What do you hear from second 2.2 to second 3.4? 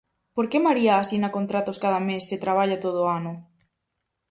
se traballa todo o ano?